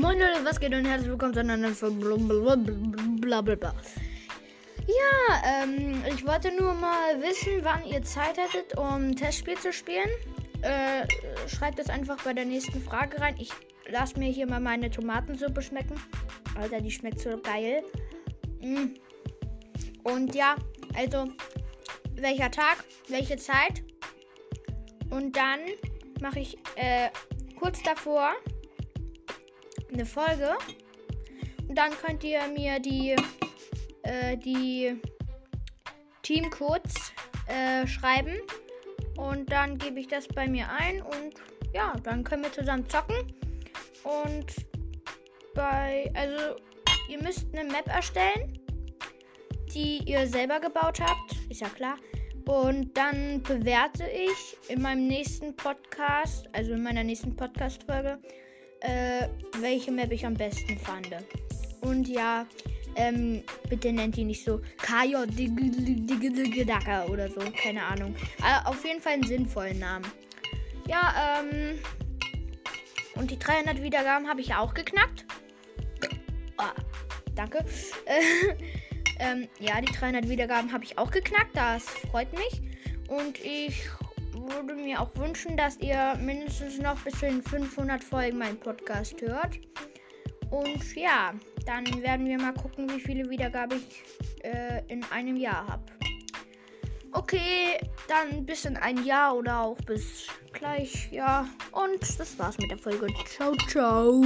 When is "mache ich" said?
26.20-26.58